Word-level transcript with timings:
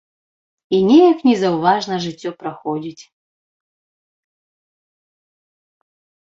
І 0.77 0.79
неяк 0.89 1.19
незаўважна 1.29 1.95
жыццё 2.07 2.29
праходзіць. 2.41 3.03